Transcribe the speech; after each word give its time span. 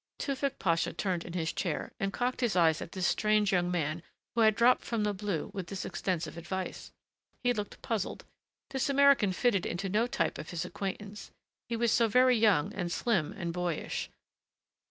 Tewfick 0.17 0.57
Pasha 0.57 0.93
turned 0.93 1.23
in 1.25 1.33
his 1.33 1.53
chair 1.53 1.91
and 1.99 2.11
cocked 2.11 2.41
his 2.41 2.55
eyes 2.55 2.81
at 2.81 2.93
this 2.93 3.05
strange 3.05 3.51
young 3.51 3.69
man 3.69 4.01
who 4.33 4.41
had 4.41 4.55
dropped 4.55 4.83
from 4.83 5.03
the 5.03 5.13
blue 5.13 5.51
with 5.53 5.67
this 5.67 5.85
extensive 5.85 6.37
advice. 6.39 6.91
He 7.43 7.53
looked 7.53 7.83
puzzled. 7.83 8.25
This 8.71 8.89
American 8.89 9.31
fitted 9.31 9.63
into 9.67 9.89
no 9.89 10.07
type 10.07 10.39
of 10.39 10.49
his 10.49 10.65
acquaintance. 10.65 11.29
He 11.69 11.75
was 11.75 11.91
so 11.91 12.07
very 12.07 12.35
young 12.35 12.73
and 12.73 12.91
slim 12.91 13.31
and 13.33 13.53
boyish 13.53 14.09